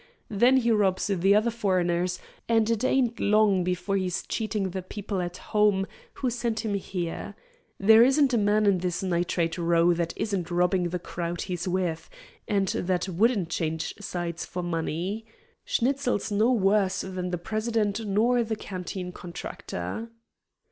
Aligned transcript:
Then 0.31 0.57
he 0.57 0.71
robs 0.71 1.05
the 1.05 1.35
other 1.35 1.51
foreigners, 1.51 2.19
and 2.49 2.67
it 2.71 2.83
ain't 2.83 3.19
long 3.19 3.63
before 3.63 3.95
he's 3.97 4.25
cheating 4.25 4.71
the 4.71 4.81
people 4.81 5.21
at 5.21 5.37
home 5.53 5.85
who 6.15 6.31
sent 6.31 6.61
him 6.65 6.73
here. 6.73 7.35
There 7.79 8.03
isn't 8.03 8.33
a 8.33 8.37
man 8.39 8.65
in 8.65 8.79
this 8.79 9.03
nitrate 9.03 9.59
row 9.59 9.93
that 9.93 10.13
isn't 10.17 10.49
robbing 10.49 10.89
the 10.89 10.97
crowd 10.97 11.41
he's 11.41 11.67
with, 11.67 12.09
and 12.47 12.69
that 12.69 13.09
wouldn't 13.09 13.49
change 13.49 13.93
sides 13.99 14.43
for 14.43 14.63
money. 14.63 15.23
Schnitzel's 15.65 16.31
no 16.31 16.51
worse 16.51 17.01
than 17.01 17.29
the 17.29 17.37
president 17.37 18.03
nor 18.03 18.43
the 18.43 18.55
canteen 18.55 19.11
contractor." 19.11 20.09